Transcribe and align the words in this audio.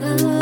hesitation. 0.00 0.37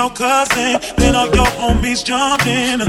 Your 0.00 0.10
cousin. 0.10 0.80
Then 0.96 1.14
all 1.14 1.26
your 1.26 1.50
homies 1.60 2.02
jumped 2.04 2.46
in. 2.46 2.80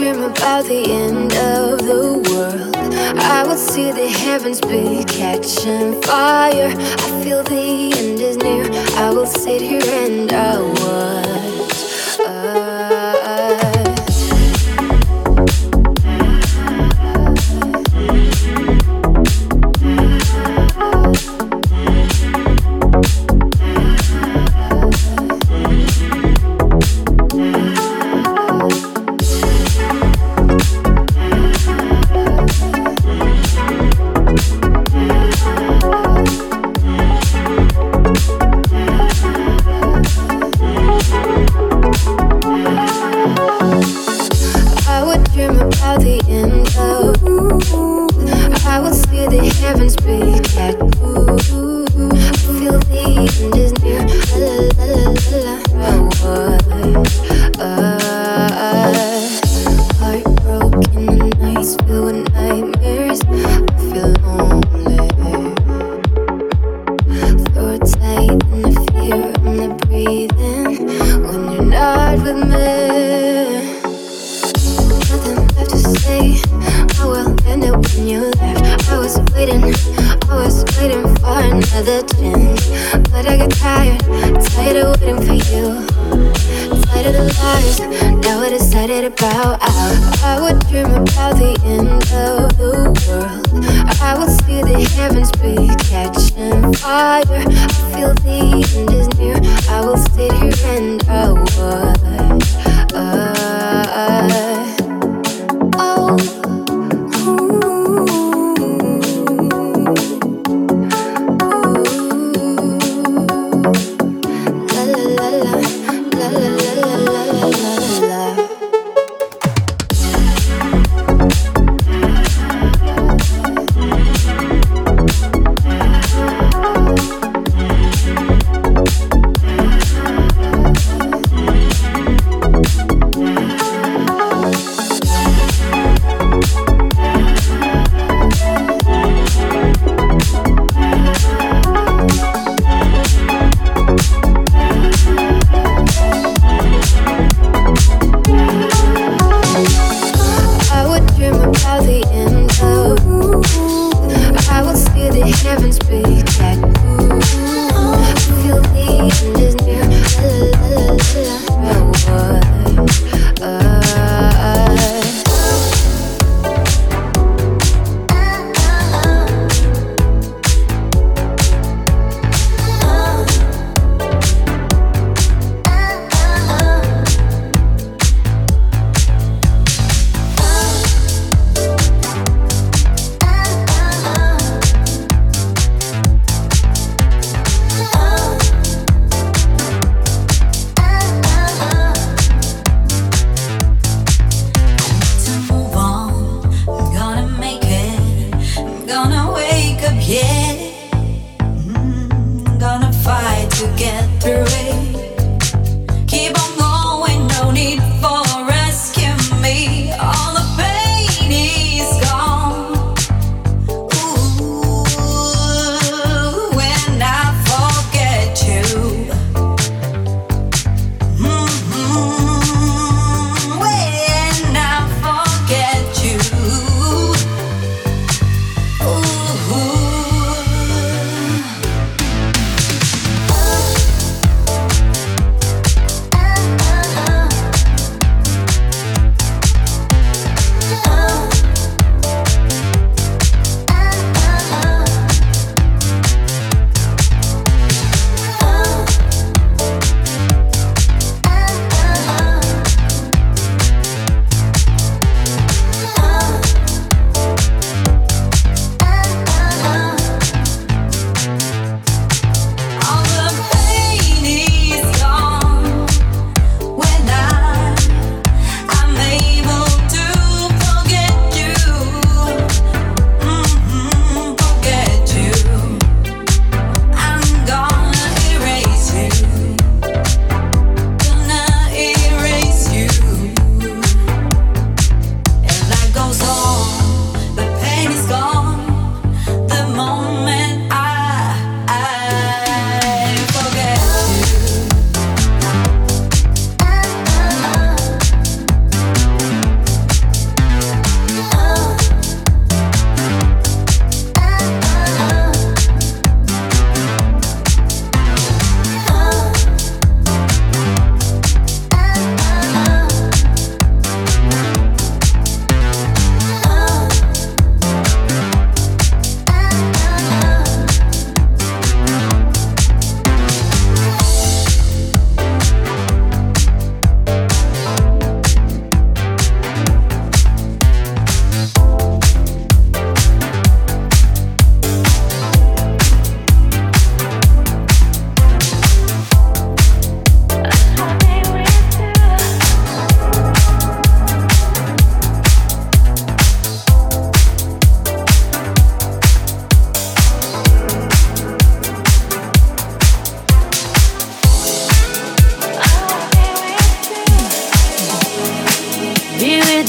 Dream 0.00 0.22
about 0.22 0.64
the 0.64 0.82
end 0.90 1.32
of 1.34 1.78
the 1.80 2.22
world, 2.30 2.76
I 3.18 3.44
would 3.46 3.58
see 3.58 3.92
the 3.92 4.08
heavens 4.08 4.60
be 4.60 5.04
catching 5.04 6.00
fire. 6.02 6.72
I 6.76 7.22
feel 7.22 7.42
the 7.42 7.92
end 7.96 8.18
is 8.20 8.36
near. 8.38 8.64
I 8.96 9.10
will 9.10 9.26
sit 9.26 9.60
here 9.60 9.82
and 9.84 10.32
I 10.32 10.60
watch. 10.60 11.59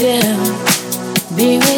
be 0.01 1.59
with 1.59 1.70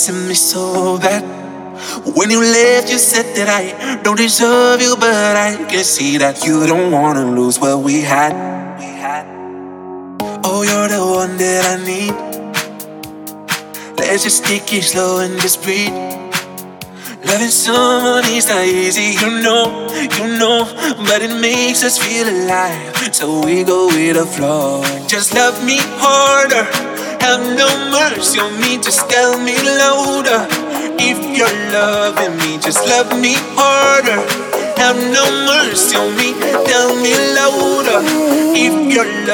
missing 0.00 0.28
me 0.28 0.34
so 0.34 0.98
bad. 0.98 1.22
When 2.16 2.30
you 2.30 2.40
left, 2.40 2.90
you 2.90 2.96
said 2.96 3.36
that 3.36 3.48
I 3.52 4.00
don't 4.02 4.16
deserve 4.16 4.80
you, 4.80 4.96
but 4.96 5.36
I 5.36 5.56
can 5.68 5.84
see 5.84 6.16
that 6.16 6.42
you 6.46 6.66
don't 6.66 6.90
wanna 6.90 7.30
lose 7.30 7.60
what 7.60 7.80
we 7.80 8.00
had. 8.00 8.32
Oh, 10.42 10.62
you're 10.62 10.88
the 10.88 11.04
one 11.04 11.36
that 11.36 11.64
I 11.72 11.76
need. 11.84 12.14
Let's 13.98 14.22
just 14.22 14.44
take 14.46 14.72
it 14.72 14.84
slow 14.84 15.20
and 15.20 15.38
just 15.38 15.62
breathe. 15.62 15.92
Loving 17.28 17.52
someone 17.52 18.24
is 18.32 18.48
not 18.48 18.64
easy, 18.64 19.12
you 19.20 19.42
know, 19.44 19.86
you 20.16 20.38
know, 20.40 20.64
but 21.04 21.20
it 21.20 21.38
makes 21.40 21.84
us 21.84 21.98
feel 21.98 22.26
alive. 22.26 22.96
So 23.12 23.44
we 23.44 23.64
go 23.64 23.88
with 23.88 24.16
the 24.16 24.24
flow. 24.24 24.82
Just 25.06 25.34
love 25.34 25.62
me 25.62 25.76
harder, 26.00 26.64
have 27.20 27.42
no 27.56 27.68
mercy 27.90 28.40
on 28.40 28.60
me, 28.60 28.76
just 28.78 29.08
tell 29.08 29.38
me 29.38 29.54
louder. 29.56 30.46
If 30.98 31.18
you're 31.36 31.58
loving 31.72 32.36
me, 32.38 32.58
just 32.58 32.86
love 32.86 33.10
me 33.20 33.34
harder. 33.56 34.20
Have 34.80 34.96
no 34.96 35.24
mercy 35.46 35.96
on 35.96 36.16
me, 36.16 36.32
tell 36.66 36.94
me 36.96 37.12
louder. 37.36 38.00
If 38.56 38.74
you're 38.92 39.26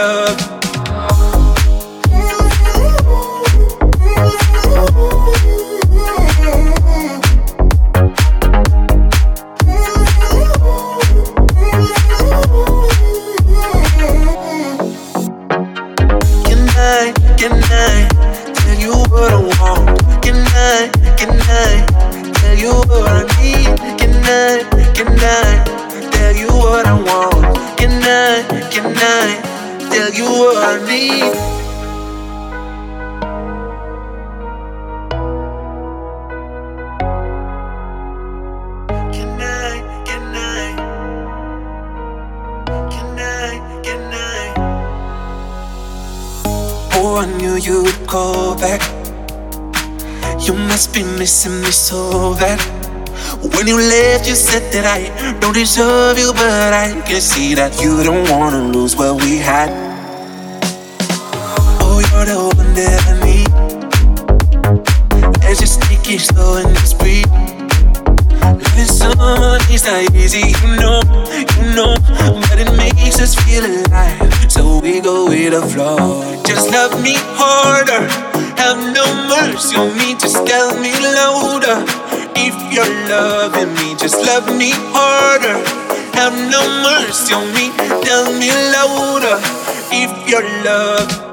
Tell 22.57 22.65
you 22.65 22.79
what 22.89 23.07
I 23.07 23.23
need. 23.43 23.77
Can 23.99 24.15
I, 24.25 24.65
can 24.95 25.09
I 25.09 26.11
tell 26.11 26.35
you 26.35 26.49
what 26.49 26.87
I 26.87 26.95
want? 26.95 27.77
Can 27.77 28.03
I, 28.03 28.71
can 28.71 28.97
I 28.97 29.89
tell 29.91 30.11
you 30.15 30.25
what 30.25 30.57
I 30.57 30.87
need? 30.89 31.57
I 47.19 47.25
knew 47.39 47.57
you 47.57 47.83
would 47.83 48.07
call 48.07 48.59
back 48.59 48.96
love. 50.49 51.19
missing 51.19 51.61
me 51.61 51.71
so 51.71 52.35
bad. 52.39 52.61
When 53.55 53.67
you 53.67 53.77
left, 53.77 54.29
you 54.29 54.35
said 54.35 54.63
that 54.73 54.87
I 54.87 55.41
don't 55.41 55.55
deserve 55.55 56.19
you, 56.19 56.33
but 56.33 56.73
I 56.73 57.01
can 57.07 57.21
see 57.21 57.55
that 57.55 57.81
you 57.81 58.03
don't 58.05 58.29
wanna 58.31 58.63
lose 58.69 58.97
what 58.97 59.21
we 59.23 59.39
had. 59.39 59.71
Oh, 61.81 61.99
you're 61.99 62.27
the 62.27 62.39
one 62.57 62.75
that 62.75 63.01
I 63.11 63.15
need. 63.25 63.51
Just 65.59 65.83
take 65.83 66.07
it 66.15 66.21
slow 66.21 66.59
and 66.59 66.69
breathe. 66.99 67.27
Loving 68.43 68.87
someone 68.87 69.61
is 69.73 69.87
not 69.87 70.15
easy, 70.15 70.53
you 70.63 70.77
know, 70.77 71.01
you 71.57 71.75
know, 71.75 71.97
but 72.49 72.59
it 72.59 72.71
makes 72.77 73.21
us 73.21 73.35
feel 73.35 73.65
alive. 73.65 74.53
So 74.53 74.81
we 74.81 75.01
go 75.01 75.27
with 75.29 75.53
the 75.53 75.63
flow. 75.67 76.23
Just 76.45 76.71
love 76.71 77.03
me 77.03 77.15
harder 77.17 78.46
have 78.57 78.79
no 78.95 79.07
mercy 79.29 79.77
on 79.77 79.97
me, 79.97 80.15
just 80.15 80.45
tell 80.47 80.79
me 80.81 80.93
louder. 80.93 81.85
If 82.37 82.57
you're 82.73 82.95
loving 83.09 83.75
me, 83.75 83.95
just 83.97 84.17
love 84.27 84.47
me 84.57 84.71
harder. 84.93 85.57
Have 86.15 86.35
no 86.51 86.63
mercy 86.83 87.35
on 87.35 87.47
me, 87.55 87.71
tell 88.05 88.27
me 88.39 88.51
louder. 88.73 89.39
If 89.93 90.29
you're 90.29 90.49
love. 90.65 91.26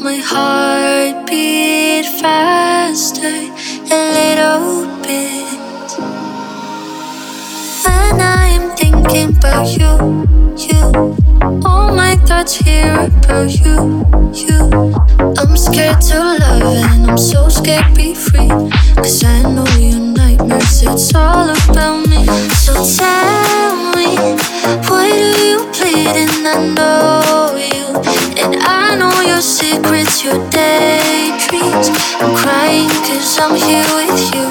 my 0.00 0.16
heart 0.16 1.26
beat 1.26 2.06
faster 2.20 3.26
a 3.26 4.00
little 4.16 4.86
bit. 5.02 5.90
When 7.84 8.20
I'm 8.20 8.74
thinking 8.76 9.36
about 9.36 9.68
you, 9.76 10.26
you, 10.56 11.62
all 11.66 11.94
my 11.94 12.16
thoughts 12.24 12.54
here 12.56 13.10
about 13.10 13.52
you, 13.60 14.06
you. 14.32 15.09
I'm 15.38 15.56
scared 15.56 16.00
to 16.02 16.18
love 16.18 16.62
and 16.92 17.10
I'm 17.10 17.18
so 17.18 17.48
scared 17.48 17.84
to 17.86 17.94
be 17.94 18.14
free. 18.14 18.48
Cause 18.96 19.22
I 19.24 19.42
know 19.42 19.66
your 19.78 20.00
nightmares, 20.00 20.82
it's 20.82 21.14
all 21.14 21.50
about 21.50 22.06
me. 22.08 22.26
So 22.54 22.72
tell 22.74 23.74
me, 23.94 24.16
why 24.88 25.08
do 25.10 25.28
you 25.44 25.58
bleed? 25.76 26.16
And 26.16 26.46
I 26.46 26.66
know 26.74 27.56
you, 27.56 27.86
and 28.42 28.56
I 28.62 28.96
know 28.96 29.20
your 29.20 29.40
secrets, 29.40 30.24
your 30.24 30.38
daydreams. 30.50 31.88
I'm 32.20 32.34
crying 32.34 32.88
cause 32.88 33.38
I'm 33.38 33.54
here 33.54 33.86
with 33.94 34.34
you. 34.34 34.46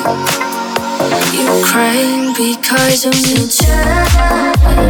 You're 1.35 1.65
crying 1.65 2.33
because 2.35 3.05
of 3.05 3.13
me. 3.13 3.35
So 3.49 3.65
tell 3.65 4.53
me, 4.75 4.89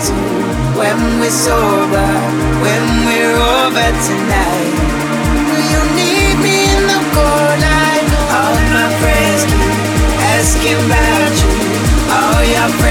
to 0.06 0.14
when 0.80 1.20
we're 1.20 1.30
sober, 1.30 2.12
when 2.64 2.84
we're 3.06 3.36
over 3.36 3.90
tonight. 4.08 4.76
Will 5.50 5.66
you 5.74 5.82
need 6.00 6.36
me 6.46 6.58
in 6.76 6.84
the 6.88 7.02
cold 7.16 7.58
light? 7.68 8.08
All 8.40 8.58
my 8.78 8.88
friends 9.02 9.44
keep 9.52 9.76
asking 10.36 10.80
about 10.88 11.34
you, 11.44 11.52
all 12.16 12.44
your 12.44 12.70
friends. 12.80 12.89